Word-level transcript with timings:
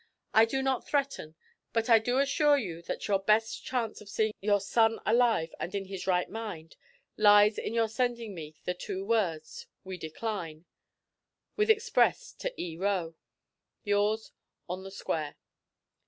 I 0.33 0.45
do 0.45 0.63
not 0.63 0.87
threaten, 0.87 1.35
but 1.73 1.87
I 1.87 1.99
do 1.99 2.17
assure 2.17 2.57
you 2.57 2.81
that 2.87 3.07
your 3.07 3.19
best 3.19 3.63
chance 3.63 4.01
of 4.01 4.09
seeing 4.09 4.33
your 4.41 4.59
son 4.59 4.99
alive 5.05 5.53
and 5.59 5.75
in 5.75 5.85
his 5.85 6.07
right 6.07 6.27
mind 6.27 6.75
lies 7.17 7.59
in 7.59 7.75
your 7.75 7.87
sending 7.87 8.33
me 8.33 8.55
the 8.65 8.73
two 8.73 9.05
words, 9.05 9.67
"We 9.83 9.99
decline," 9.99 10.65
with 11.55 11.69
express 11.69 12.33
to 12.39 12.51
E. 12.59 12.77
Roe. 12.77 13.13
'Yours, 13.83 14.31
'ON 14.67 14.81
THE 14.83 14.89
SQUARE.' 14.89 15.35